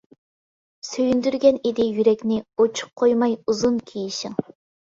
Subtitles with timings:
[0.87, 4.39] سۆيۈندۈرگەن ئىدى يۈرەكنى، ئوچۇق قويماي ئۇزۇن كىيىشىڭ.